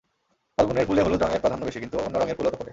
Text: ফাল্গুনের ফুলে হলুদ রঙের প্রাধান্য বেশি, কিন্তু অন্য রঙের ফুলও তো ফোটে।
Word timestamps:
ফাল্গুনের 0.55 0.87
ফুলে 0.89 1.01
হলুদ 1.05 1.21
রঙের 1.23 1.41
প্রাধান্য 1.43 1.63
বেশি, 1.67 1.79
কিন্তু 1.83 1.95
অন্য 2.05 2.15
রঙের 2.17 2.37
ফুলও 2.37 2.51
তো 2.51 2.57
ফোটে। 2.59 2.69